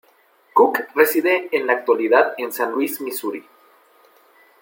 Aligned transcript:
Cook 0.55 0.79
reside 0.95 1.49
en 1.51 1.67
la 1.67 1.73
actualidad 1.73 2.33
en 2.39 2.51
San 2.51 2.71
Luis, 2.71 3.01
Misuri. 3.01 3.45